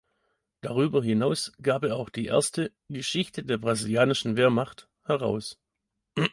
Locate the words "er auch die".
1.83-2.25